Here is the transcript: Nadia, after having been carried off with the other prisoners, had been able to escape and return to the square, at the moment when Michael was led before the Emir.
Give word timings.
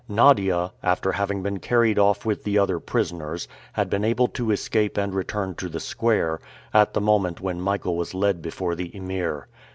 Nadia, 0.07 0.73
after 0.81 1.11
having 1.11 1.43
been 1.43 1.59
carried 1.59 1.99
off 1.99 2.25
with 2.25 2.43
the 2.43 2.57
other 2.57 2.79
prisoners, 2.79 3.47
had 3.73 3.87
been 3.87 4.03
able 4.03 4.27
to 4.29 4.49
escape 4.49 4.97
and 4.97 5.13
return 5.13 5.53
to 5.53 5.69
the 5.69 5.79
square, 5.79 6.39
at 6.73 6.95
the 6.95 7.01
moment 7.01 7.39
when 7.39 7.61
Michael 7.61 7.95
was 7.95 8.15
led 8.15 8.41
before 8.41 8.73
the 8.73 8.89
Emir. 8.97 9.47